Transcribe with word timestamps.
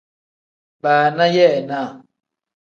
Baana 0.83 1.25
yeenaa. 1.35 1.89